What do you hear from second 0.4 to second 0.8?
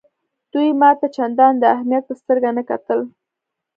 دوی